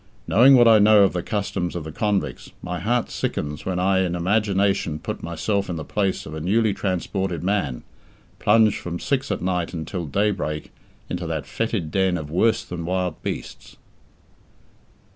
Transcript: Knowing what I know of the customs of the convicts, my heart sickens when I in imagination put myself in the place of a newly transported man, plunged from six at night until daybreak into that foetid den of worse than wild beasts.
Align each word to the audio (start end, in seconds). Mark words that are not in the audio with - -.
Knowing 0.27 0.55
what 0.55 0.67
I 0.67 0.79
know 0.79 1.03
of 1.03 1.13
the 1.13 1.21
customs 1.21 1.75
of 1.75 1.83
the 1.83 1.91
convicts, 1.91 2.51
my 2.63 2.79
heart 2.79 3.11
sickens 3.11 3.67
when 3.67 3.77
I 3.77 3.99
in 3.99 4.15
imagination 4.15 4.97
put 4.97 5.21
myself 5.21 5.69
in 5.69 5.75
the 5.75 5.85
place 5.85 6.25
of 6.25 6.33
a 6.33 6.41
newly 6.41 6.73
transported 6.73 7.43
man, 7.43 7.83
plunged 8.39 8.77
from 8.77 8.97
six 8.99 9.29
at 9.31 9.43
night 9.43 9.75
until 9.75 10.07
daybreak 10.07 10.71
into 11.07 11.27
that 11.27 11.45
foetid 11.45 11.91
den 11.91 12.17
of 12.17 12.31
worse 12.31 12.63
than 12.65 12.83
wild 12.83 13.21
beasts. 13.21 13.77